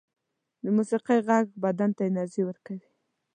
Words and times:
د 0.63 0.65
موسيقۍ 0.77 1.19
غږ 1.27 1.45
بدن 1.63 1.89
ته 1.97 2.01
انرژی 2.09 2.41
ورکوي 2.45 2.89